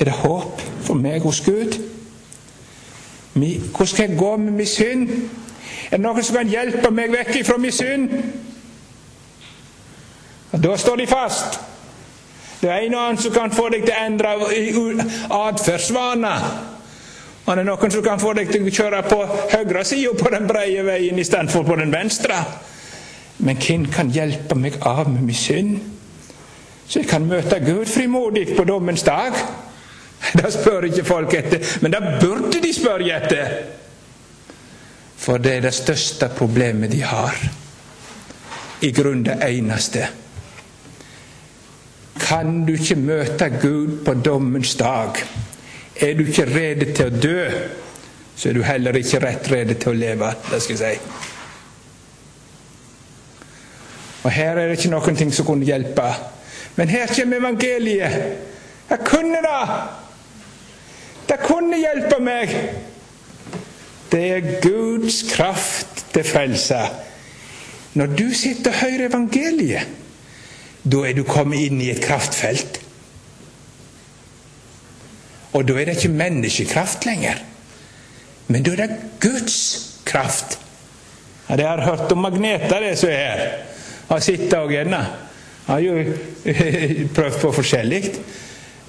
[0.00, 1.76] er det håp for meg hos Gud?
[3.32, 5.08] Hvordan skal jeg gå med min synd?
[5.90, 8.08] Er det noen som kan hjelpe meg vekk fra min synd?
[10.52, 11.60] Og Da står de fast.
[12.60, 14.32] Det er en annen som kan få deg til å endre
[15.30, 16.48] atferdsvaner.
[17.46, 20.32] Og det er noen som kan få deg til å kjøre på høyre side på
[20.32, 22.36] den brede veien istedenfor på den venstre.
[23.38, 25.78] Men hvem kan hjelpe meg av med min synd,
[26.86, 29.36] så jeg kan møte Gud frimodig på dommens dag?
[30.38, 33.54] Det spør ikke folk etter, men det burde de spørre etter.
[35.20, 37.36] For det er det største problemet de har.
[38.80, 40.06] I grunnen det eneste.
[42.20, 45.16] Kan du ikke møte Gud på dommens dag,
[46.00, 47.40] er du ikke rede til å dø,
[48.36, 50.32] så er du heller ikke rett rede til å leve.
[50.50, 51.28] det skal jeg si.
[54.22, 56.08] Og Her er det ikke noen ting som kunne hjelpe.
[56.76, 58.12] Men her kommer evangeliet.
[58.90, 59.99] Jeg kunne det!
[61.30, 62.54] Det kunne hjelpe meg!
[64.10, 66.80] Det er Guds kraft til frelse.
[67.94, 69.86] Når du sitter og hører evangeliet,
[70.82, 72.80] da er du kommet inn i et kraftfelt.
[75.54, 77.38] Og da er det ikke menneskekraft lenger,
[78.50, 79.60] men da er det Guds
[80.06, 80.58] kraft.
[81.48, 83.46] Ja, det har hørt om magneter, det som er her.
[84.10, 85.00] Har sittet og gjerne.
[85.66, 85.94] Har jo
[87.16, 88.04] prøvd på forskjellig.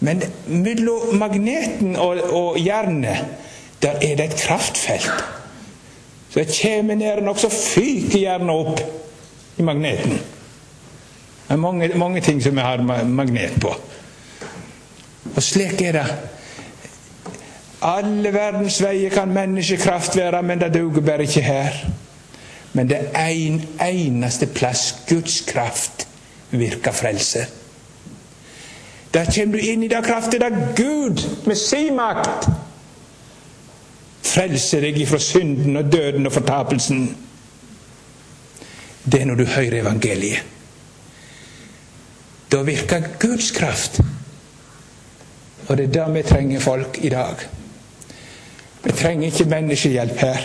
[0.01, 3.25] Men mellom magneten og, og jernet,
[3.81, 5.23] der er det et kraftfelt.
[6.31, 8.81] Så jeg kommer ned nok, så fyker jernet opp
[9.59, 10.17] i magneten.
[11.47, 13.73] Det er mange, mange ting som jeg har magnet på.
[15.35, 16.05] Og slik er det.
[17.81, 21.81] Alle verdens veier kan menneskekraft være, men det duger bare ikke her.
[22.73, 26.07] Men det er en eneste plass Guds kraft
[26.51, 27.45] virker frelse.
[29.13, 32.47] Der kommer du inn i den kraften der Gud med sin makt
[34.32, 37.02] Frelser deg ifra synden og døden og fortapelsen.
[39.04, 40.43] Det er når du hører evangeliet.
[42.52, 44.00] Da virker Guds kraft.
[45.67, 47.43] Og det er det vi trenger folk i dag.
[48.84, 50.38] Vi trenger ikke menneskehjelp her.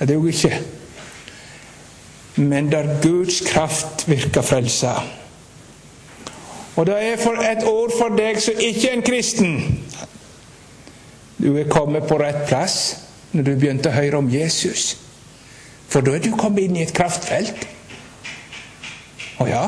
[0.00, 0.60] Det er jo ikke.
[2.36, 4.92] Men der Guds kraft virker frelsa.
[6.78, 9.56] Og det er et ord for deg som ikke er en kristen.
[11.38, 12.76] Du er kommet på rett plass
[13.32, 14.92] når du begynte å høre om Jesus.
[15.90, 17.66] For da er du kommet inn i et kraftfelt.
[19.42, 19.64] Å ja.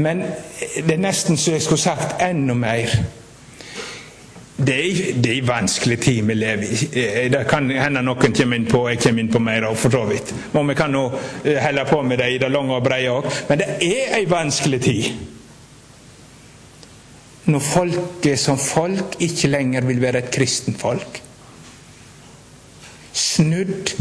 [0.00, 0.24] Men
[0.76, 2.96] det er nesten så jeg skulle sagt enda mer.
[4.56, 6.76] Det er, det er en vanskelig tid vi lever i.
[7.00, 10.04] Eh, det kan hende noen kommer inn på jeg kommer inn på mer for så
[10.08, 10.32] vidt.
[10.54, 11.02] Men vi kan nå
[11.44, 13.28] eh, holde på med det i det lange og brede òg.
[13.50, 15.10] Men det er en vanskelig tid.
[17.46, 21.20] Når folket som folk ikke lenger vil være et kristent folk.
[23.12, 23.92] Snudd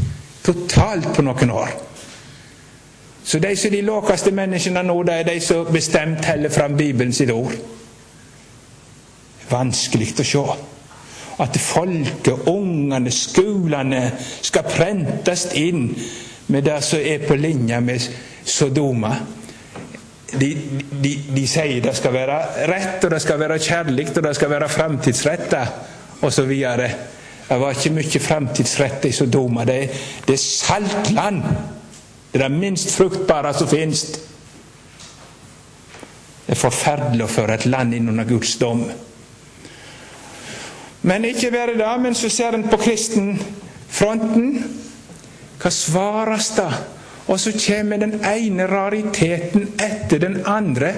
[0.45, 1.75] totalt på noen år.
[3.25, 6.77] Så de som er de laveste menneskene nå, det er de som bestemt holder fram
[6.77, 7.53] Bibelen sitt ord.
[9.49, 10.45] Vanskelig å se
[11.43, 15.89] at folket, ungene, skolene skal prentes inn
[16.47, 18.05] med det som er på linje med
[18.45, 19.11] Sodoma.
[20.35, 20.49] De,
[20.91, 22.37] de, de, sier det skal være
[22.69, 25.61] rett, og det skal være kjærlig, og det skal være framtidsretta,
[26.25, 26.51] osv.
[27.45, 29.65] Det var ikke mye framtidsretta i Sodoma.
[29.67, 29.79] Det,
[30.27, 31.43] det er saltland.
[32.31, 34.05] Det er det minst fruktbare som finnes.
[36.45, 38.83] Det er forferdelig å føre et land inn under Guds dom.
[41.05, 44.49] Men ikke bare det, men så ser en på kristenfronten.
[45.61, 46.69] Hva svares da?
[47.27, 50.93] Og så kommer den ene rariteten etter den andre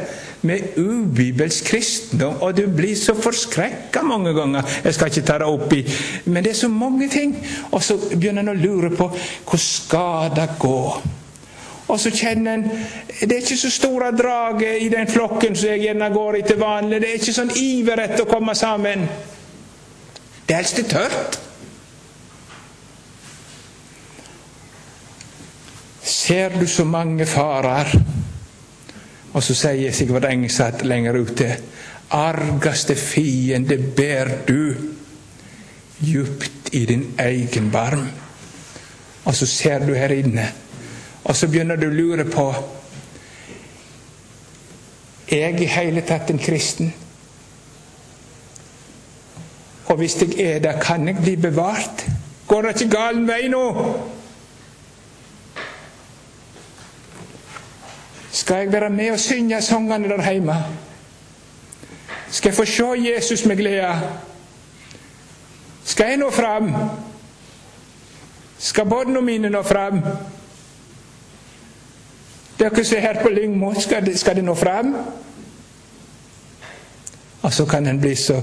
[0.48, 4.63] med ubibelsk kristendom, og du blir så forskrekka mange ganger.
[4.84, 5.84] Jeg skal ikke ta det opp i
[6.26, 7.36] Men det er så mange ting.
[7.72, 9.10] Og så begynner en å lure på
[9.50, 10.82] hvor skal det gå?
[11.88, 12.70] Og så kjenner en
[13.20, 16.60] Det er ikke så store draget i den flokken som jeg gjerne går i til
[16.60, 17.02] vanlig.
[17.02, 19.08] Det er ikke sånn iver etter å komme sammen.
[20.48, 21.40] Det er helst tørt.
[26.04, 27.92] Ser du så mange farer?
[29.34, 31.50] Og så sier Sigvard Engseth lenger ute
[32.16, 34.62] Argaste fiende ber du
[36.00, 38.08] djupt i din egen barm.
[39.26, 40.48] Og så ser du her inne
[41.28, 42.48] og så begynner du å lure på
[45.28, 46.94] Er jeg i hele tatt en kristen?
[49.88, 52.06] Og hvis jeg er det, kan jeg bli bevart?
[52.47, 53.63] Går det ikke gal vei nå?
[58.32, 60.56] Skal jeg være med og synge sangene der hjemme?
[62.32, 63.93] Skal jeg få se Jesus med glede?
[65.86, 66.73] Skal jeg nå fram?
[68.58, 70.02] Skal barna mine nå fram?
[72.60, 74.95] Dere som er her på Lyngmo, skal, det, skal det nå fram?
[77.41, 78.41] Og så kan en bli så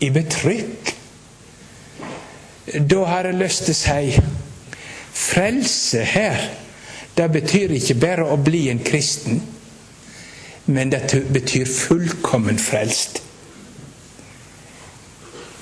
[0.00, 0.92] i betrykk.
[2.90, 4.24] Da har jeg lyst til å si
[5.16, 6.48] frelse her,
[7.16, 9.40] det betyr ikke bare å bli en kristen,
[10.66, 13.22] men det betyr fullkommen frelst.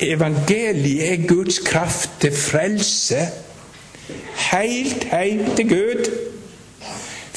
[0.03, 3.29] Evangeliet er Guds kraft til frelse,
[4.51, 6.09] helt heim til Gud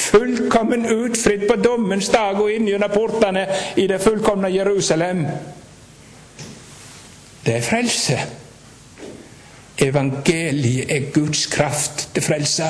[0.08, 3.44] fullkommen utfridd på dommens dag og inn gjennom portene
[3.76, 5.24] i det fullkomne Jerusalem.
[7.46, 8.18] Det er frelse.
[9.78, 12.64] Evangeliet er Guds kraft til frelse.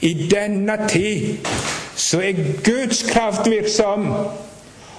[0.00, 1.38] I denne tid
[1.96, 2.32] så er
[2.64, 4.06] Guds kraft virksom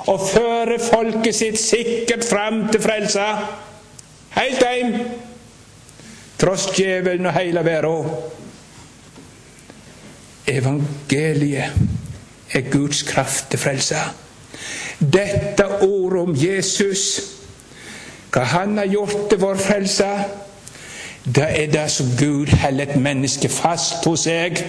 [0.08, 3.26] og fører folket sitt sikkert fram til frelse.
[4.38, 4.94] Helt heim,
[6.40, 7.96] tross djevelen og heile verda.
[10.48, 11.72] Evangeliet
[12.54, 14.04] er Guds kraft til frelse.
[15.00, 17.22] Dette ordet om Jesus,
[18.32, 20.10] hva han har gjort til vår frelse,
[21.28, 24.62] det er det som Gud holder et menneske fast hos seg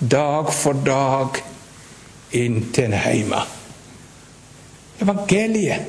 [0.00, 1.40] dag for dag
[2.32, 3.40] inntil en hjemme.
[5.00, 5.80] Evangeliet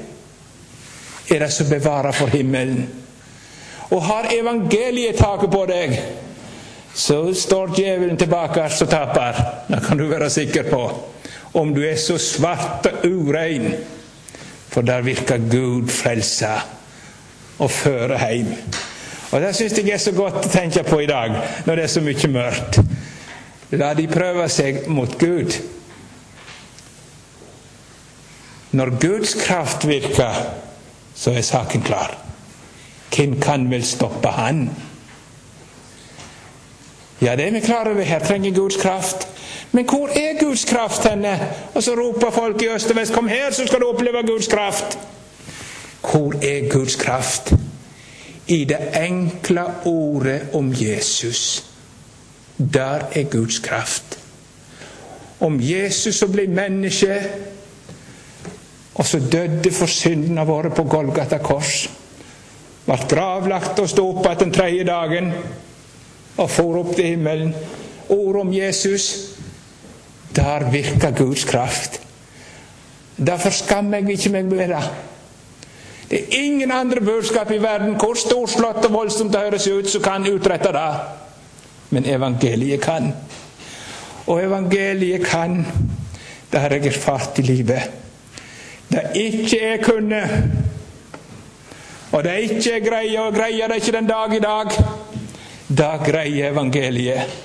[1.32, 2.90] er det som bevarer for himmelen.
[3.92, 5.96] Og har evangeliet taket på deg,
[6.96, 9.42] så står djevelen tilbake og taper.
[9.68, 10.82] Det kan du være sikker på.
[11.54, 13.74] Om du er så svart og urein.
[14.72, 16.52] For der virker Gud frelse
[17.60, 18.54] og føre heim.
[19.32, 21.92] Og Det syns jeg er så godt å tenke på i dag, når det er
[21.92, 22.80] så mye mørkt.
[23.72, 25.56] La de prøve seg mot Gud.
[28.72, 30.36] Når Guds kraft virker,
[31.16, 32.18] så er saken klar.
[33.16, 34.70] hvem kan vel stoppe han?
[37.22, 38.02] Ja, det er vi klar over.
[38.02, 39.28] Her trenger Guds kraft.
[39.72, 41.40] Men hvor er Guds kraft henne?
[41.74, 44.48] Og så roper folk i øst og vest 'Kom her, så skal du oppleve Guds
[44.48, 44.98] kraft'.
[46.02, 47.54] Hvor er Guds kraft?
[48.48, 51.66] I det enkle ordet om Jesus.
[52.74, 54.20] Der er Guds kraft.
[55.40, 57.22] Om Jesus som ble menneske,
[58.96, 61.90] og så døde for syndene våre på Golgata kors.
[62.86, 65.34] Ble gravlagt og sto opp igjen den tredje dagen
[66.38, 67.56] og for opp til himmelen.
[68.10, 69.36] Ord om Jesus.
[70.36, 72.02] Der virker Guds kraft.
[73.18, 74.84] Derfor skammer jeg ikke meg med det.
[76.12, 80.04] Det er ingen andre budskap i verden, hvor storslått og voldsomt det høres ut, som
[80.04, 80.90] kan utrette det.
[81.90, 83.14] Men evangeliet kan.
[84.28, 85.66] Og evangeliet kan,
[86.52, 87.92] det har jeg erfart i livet.
[88.92, 90.22] Det ikke jeg kunne,
[92.12, 94.76] og det ikke jeg greier, og greier det ikke den dag i dag,
[95.78, 97.40] da greier evangeliet.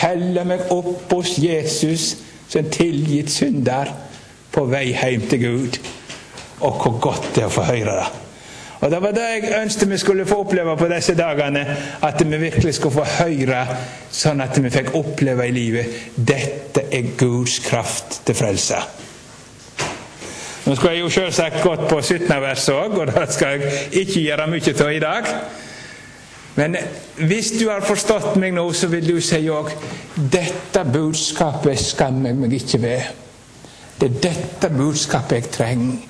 [0.00, 2.14] Heller meg opp hos Jesus
[2.50, 3.90] som tilgitt synder
[4.50, 5.78] på vei hjem til Gud.
[6.60, 8.08] Og hvor godt det er å få høre det.
[8.80, 11.64] Og Det var det jeg ønsket vi skulle få oppleve på disse dagene.
[12.02, 13.66] At vi virkelig skulle få høre,
[14.10, 18.80] sånn at vi fikk oppleve i livet dette er Guds kraft til frelse.
[20.64, 22.28] Nå skulle jeg jo selvsagt gått på 17.
[22.40, 25.30] vers òg, og det skal jeg ikke gjøre mye av i dag.
[26.54, 26.76] Men
[27.16, 29.70] hvis du har forstått meg nå, så vil du si òg
[30.32, 33.10] dette budskapet skammer jeg meg ikke ved.
[34.00, 36.06] Det er dette budskapet jeg trenger.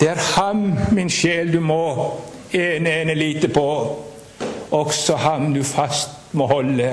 [0.00, 1.82] Det er ham, min sjel, du må
[2.52, 3.66] ene ene lite på.
[4.74, 6.88] Også ham du fast må holde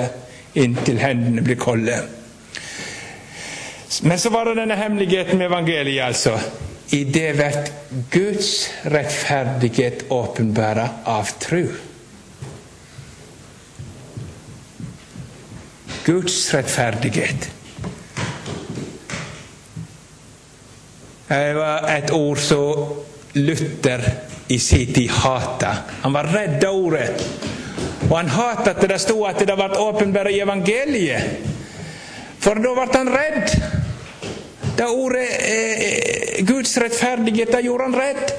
[0.60, 1.96] inntil hendene blir kolde.
[4.04, 6.38] Men så var det denne hemmeligheten med evangeliet, altså.
[6.90, 7.70] I det blir
[8.10, 11.68] Guds rettferdighet åpenbæra av tru.
[16.06, 17.50] Guds rettferdighet.
[21.30, 22.96] Det var et ord som
[23.38, 24.02] Luther
[24.48, 25.76] i sin tid hata.
[26.02, 27.28] Han var redd av ordet.
[28.10, 31.46] Og han hata at det stod at det ble åpenbart i evangeliet.
[32.42, 33.79] For da ble han redd.
[34.80, 38.30] Det ordet eh, Guds rettferdighet, da gjorde han rett.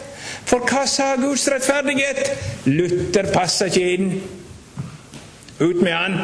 [0.48, 2.30] For hva sa Guds rettferdighet?
[2.64, 4.14] Luther passer ikke inn.
[5.60, 6.16] Ut med han.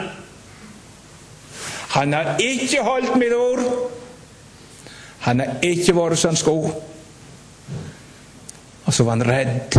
[1.98, 3.60] Han har ikke holdt mitt ord.
[5.26, 6.72] Han har ikke vært som skulle.
[8.86, 9.76] Og så var han redd.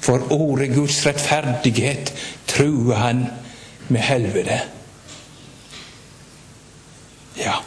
[0.00, 2.14] For ordet Guds rettferdighet
[2.48, 3.26] truer han
[3.92, 4.62] med helvete.
[7.36, 7.60] Ja.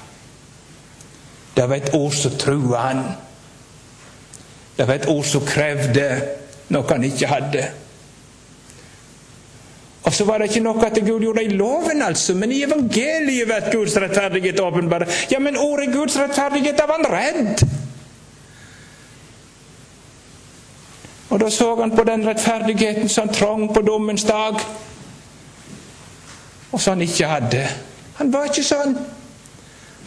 [1.55, 3.03] Det var et år som trua han.
[4.77, 6.07] Det var et år som krevde
[6.73, 7.63] noe han ikke hadde.
[10.03, 13.47] Og så var det ikke noe at Gud gjorde i loven, altså, men i evangeliet
[13.47, 15.05] blir Guds rettferdighet åpenbar.
[15.31, 17.63] Ja, men ordet Guds rettferdighet, da var han redd.
[21.29, 24.59] Og da så han på den rettferdigheten som han trong på dommens dag,
[26.71, 27.63] og som han ikke hadde.
[28.19, 28.97] Han var ikke sånn.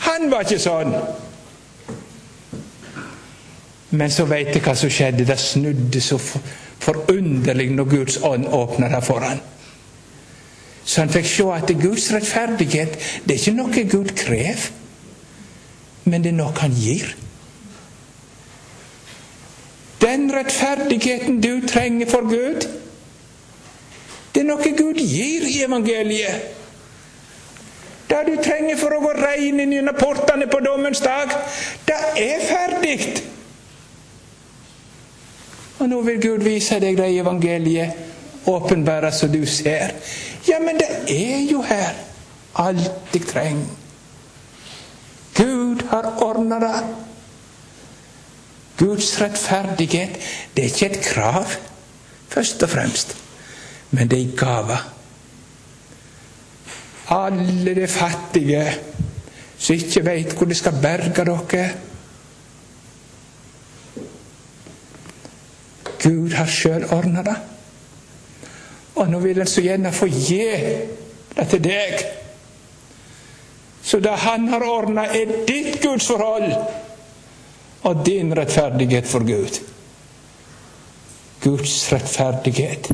[0.05, 0.93] Han var ikke sånn.
[3.91, 5.27] Men så veit jeg hva som skjedde.
[5.27, 6.19] Det snudde så
[6.83, 9.43] forunderlig når Guds ånd åpna det for han.
[10.87, 14.69] Så han fikk se at Guds rettferdighet det er ikke noe Gud krever,
[16.07, 17.09] men det er noe han gir.
[19.99, 22.69] Den rettferdigheten du trenger for Gud,
[24.35, 26.53] det er noe Gud gir i evangeliet.
[28.07, 31.33] Det du trenger for å gå rein inn gjennom portene på dommens dag,
[31.89, 33.01] det er ferdig.
[35.79, 38.05] Og nå vil Gud vise deg det i evangeliet,
[38.47, 39.93] åpenbære så du ser.
[40.49, 41.93] Ja, men det er jo her
[42.63, 43.67] alt jeg trenger.
[45.37, 46.77] Gud har ordna det.
[48.79, 50.19] Guds rettferdighet,
[50.57, 51.49] det er ikke et krav,
[52.29, 53.17] først og fremst,
[53.91, 54.77] men det er en gave.
[57.09, 58.65] Alle de fattige
[59.59, 61.69] som ikke veit hvor de skal berge dere,
[66.07, 67.37] Gud har sjøl ordna det.
[68.97, 70.45] Og nå vil han så gjerne få gi
[71.37, 72.05] det til deg.
[73.87, 76.49] Så det han har ordna, er ditt gudsforhold
[77.87, 79.61] og din rettferdighet for Gud.
[81.45, 82.91] Guds rettferdighet.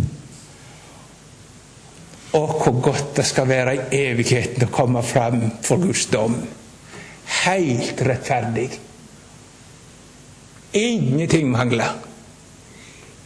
[2.37, 6.37] Og hvor godt det skal være i evigheten å komme fram for Guds dom.
[7.45, 8.71] Helt rettferdig.
[10.77, 12.12] Ingenting mangler.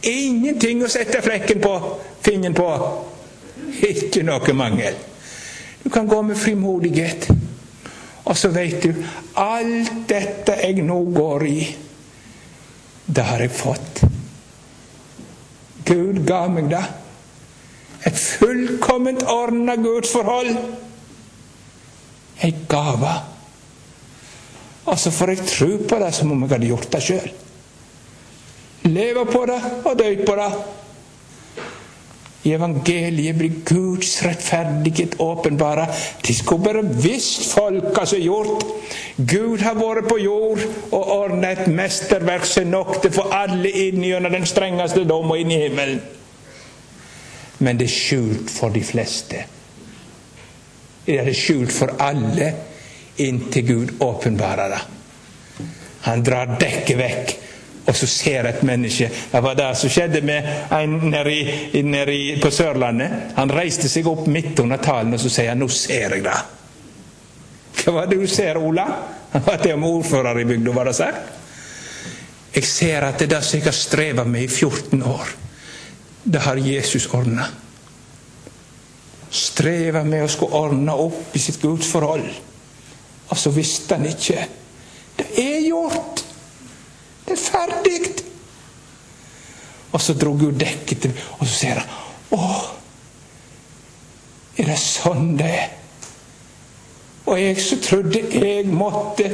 [0.05, 1.73] Ingenting å sette flekken på,
[2.21, 2.69] fingeren på.
[3.87, 4.97] Ikke noe mangel.
[5.83, 7.29] Du kan gå med frimodighet.
[8.27, 8.91] Og så vet du
[9.39, 11.59] alt dette jeg nå går i,
[13.07, 14.01] det har jeg fått.
[15.87, 16.83] Gud ga meg det.
[18.07, 20.51] Et fullkomment ordna gudsforhold.
[22.43, 23.15] Ei gave.
[24.87, 27.31] Og så får jeg tro på det som om jeg hadde gjort det sjøl.
[28.87, 30.51] Leve på det og dø på det.
[32.47, 35.87] I evangeliet blir Guds rettferdighet åpenbara.
[36.23, 38.63] De skulle bare visst folka som gjort.
[39.17, 40.61] Gud har vært på jord
[40.91, 45.33] og ordna et mesterverk som nok til å få alle inn gjennom den strengeste dom
[45.33, 45.99] og inn i himmelen.
[47.59, 49.43] Men det er skjult for de fleste.
[51.07, 52.51] Det er skjult for alle
[53.23, 54.81] inntil Gud åpenbarer det.
[56.07, 57.35] Han drar dekket vekk
[57.87, 62.51] og så ser et menneske Det var det som skjedde med en nedi, nedi på
[62.51, 63.33] Sørlandet.
[63.37, 66.43] Han reiste seg opp midt under talen og så sier han, 'Nå ser jeg det'.
[67.83, 68.87] Hva var det du ser, Ola?
[69.31, 71.17] Han var til med ordfører i bygda, var det sagt.
[72.55, 75.27] Jeg ser at det er det som jeg har streva med i 14 år,
[76.23, 77.45] det har Jesus ordna.
[79.29, 82.25] Streva med å skulle ordne opp i sitt gudsforhold.
[83.29, 84.47] Og så visste han ikke.
[85.17, 86.23] Det er gjort!
[87.27, 87.97] Det er ferdig!
[89.97, 92.47] Og så dro Gud dekket til og så sier han Å,
[94.61, 95.71] er det sånn det er?
[97.27, 99.31] Og jeg som trodde jeg måtte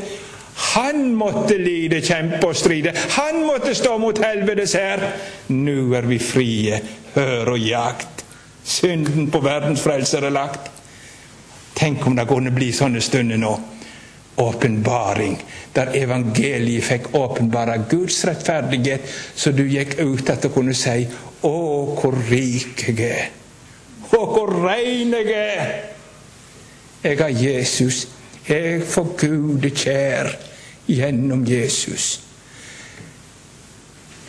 [0.73, 2.93] Han måtte lide, kjempe og stride.
[3.17, 5.01] Han måtte stå mot helvetes hær.
[5.49, 6.77] Nå er vi frie.
[7.15, 8.21] Hør og jakt.
[8.63, 10.69] Synden på verdens frelser er lagt.
[11.73, 13.55] Tenk om det kunne bli sånne stunder nå
[14.35, 15.37] åpenbaring,
[15.75, 19.05] der evangeliet fikk åpenbare Guds rettferdighet,
[19.35, 21.07] så du gikk ut at du kunne si
[21.43, 21.55] 'Å,
[21.99, 23.29] hvor rik jeg er'.
[24.11, 25.93] 'Å, hvor rein jeg er'.
[27.03, 28.07] Jeg har Jesus.
[28.47, 30.29] Jeg får Gud kjær
[30.87, 32.21] gjennom Jesus.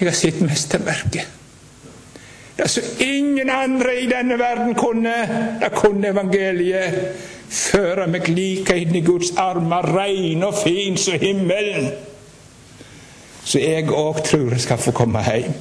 [0.01, 1.27] Jeg har sett mesterverket.
[2.57, 5.15] Det som ingen andre i denne verden kunne,
[5.61, 6.95] det kunne evangeliet
[7.55, 11.93] føre meg like inn i Guds armer, rein og fin som himmelen.
[13.45, 15.53] Så jeg òg tror jeg skal få komme hjem.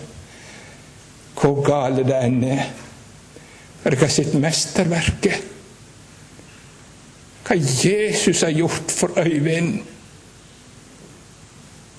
[1.37, 2.63] Hvor gale det enn er.
[3.83, 5.49] For jeg har sett mesterverket.
[7.43, 9.81] Hva Jesus har gjort for Øyvind.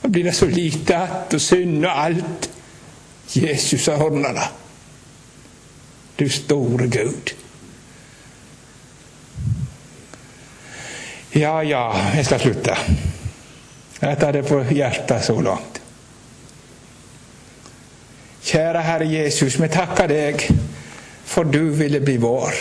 [0.03, 2.51] Da blir det så lite att og synd og alt.
[3.35, 4.49] Jesus har ordna det.
[6.19, 7.35] Du store Gud.
[11.35, 12.77] Ja, ja, jeg skal slutte.
[14.01, 15.81] Jeg tar det på hjertet så langt.
[18.45, 20.45] Kjære Herre Jesus, vi takker deg
[21.35, 22.55] for du ville bli vår.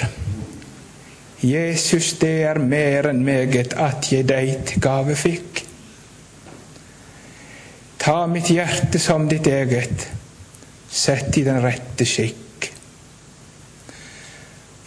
[1.43, 5.65] Jesus, det er mer enn meget at jeg deg gave fikk.
[8.01, 10.07] Ta mitt hjerte som ditt eget,
[10.89, 12.43] sett i den rette skikk.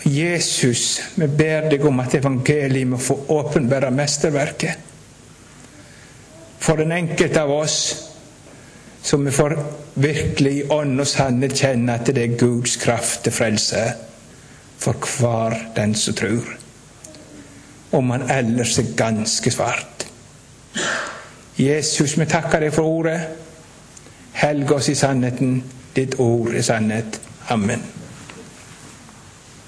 [0.06, 4.84] Jesus, vi ber deg om at evangeliet må få åpenbære mesterverket.
[6.62, 7.78] For den enkelte av oss,
[9.02, 9.56] så vi får
[9.94, 13.82] virkelig i ånd og sanne kjenne at det er Guds kraft til frelse
[14.78, 16.54] for hver den som tror.
[17.92, 20.06] Om han ellers er ganske svart.
[21.58, 23.20] Jesus, vi takker deg for ordet.
[24.38, 25.62] Helg oss i sannheten.
[25.96, 27.20] Ditt ord er sannhet.
[27.50, 28.05] Amen.